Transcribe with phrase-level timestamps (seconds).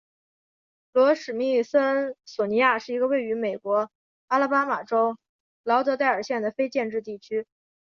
[0.93, 3.91] 罗史密森索尼亚是一个位于美国
[4.29, 5.15] 阿拉巴马州
[5.61, 7.45] 劳德代尔县的非建制地区。